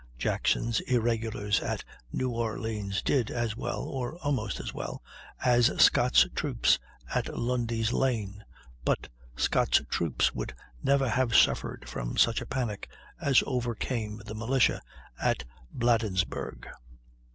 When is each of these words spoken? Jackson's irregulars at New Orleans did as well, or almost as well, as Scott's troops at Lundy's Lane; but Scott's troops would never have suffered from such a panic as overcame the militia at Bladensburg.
Jackson's 0.17 0.79
irregulars 0.87 1.59
at 1.59 1.83
New 2.11 2.31
Orleans 2.31 3.03
did 3.03 3.29
as 3.29 3.55
well, 3.55 3.83
or 3.83 4.15
almost 4.17 4.59
as 4.59 4.73
well, 4.73 5.03
as 5.45 5.67
Scott's 5.79 6.25
troops 6.33 6.79
at 7.13 7.37
Lundy's 7.37 7.93
Lane; 7.93 8.43
but 8.83 9.09
Scott's 9.35 9.79
troops 9.91 10.33
would 10.33 10.55
never 10.81 11.07
have 11.07 11.35
suffered 11.35 11.87
from 11.87 12.17
such 12.17 12.41
a 12.41 12.47
panic 12.47 12.89
as 13.21 13.43
overcame 13.45 14.19
the 14.25 14.33
militia 14.33 14.81
at 15.21 15.43
Bladensburg. 15.71 16.67